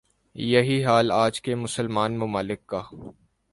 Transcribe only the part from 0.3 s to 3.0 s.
یہی حال آج کے مسلمان ممالک کا